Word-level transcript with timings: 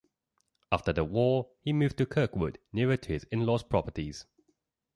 After 0.71 0.91
the 0.93 1.03
war, 1.03 1.51
he 1.59 1.73
moved 1.73 1.97
to 1.99 2.07
Kirkwood 2.07 2.57
nearer 2.73 2.97
to 2.97 3.13
his 3.13 3.25
in-laws 3.25 3.61
properties. 3.61 4.25